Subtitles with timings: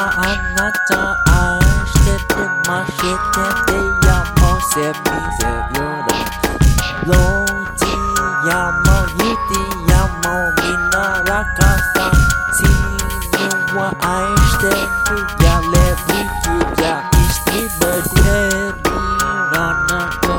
[0.00, 3.76] anlatacağım Aşkım mahşette
[4.08, 6.18] yapma sebbize yola
[7.08, 7.92] Loti
[8.50, 12.10] yamo yiti yamo minara kasa
[12.52, 14.70] Sinuwa aşkte
[15.06, 20.34] kuyale bukuya İşte böyle bir anakta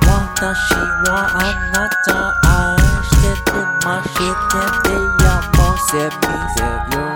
[0.00, 7.09] Watashi wa anata Aşkım mahşette yapma sebbize yola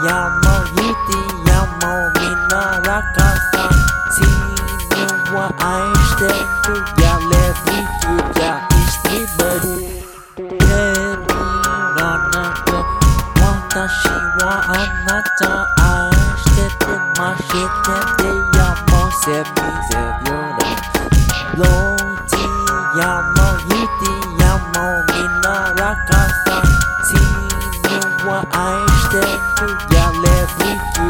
[0.00, 1.92] aishtendu mashitende ya mosemi sevyora Loti yamo yuti yamo
[2.46, 3.64] mina ragazza
[4.14, 9.96] Sinuwa aishtendu ya lebuki ya ishtibadebi
[13.76, 14.74] 私はあ
[15.06, 15.40] なた
[15.76, 16.86] 愛してて
[17.18, 17.54] まして
[18.16, 18.26] て
[18.56, 18.58] や
[18.88, 19.54] もせみ
[19.90, 20.64] せよら
[21.56, 23.39] ローティや
[28.20, 29.26] ームは愛してる
[29.94, 31.09] やれぶき